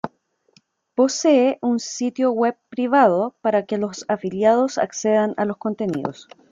[0.95, 6.27] Posee un sitio web privado para que los afiliados accedan a los contenidos.